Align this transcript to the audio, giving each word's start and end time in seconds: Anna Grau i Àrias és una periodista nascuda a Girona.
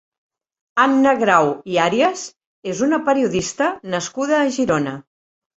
Anna 0.83 1.11
Grau 1.23 1.49
i 1.73 1.77
Àrias 1.83 2.25
és 2.73 2.83
una 2.87 3.01
periodista 3.11 3.71
nascuda 3.97 4.37
a 4.43 4.53
Girona. 4.57 4.99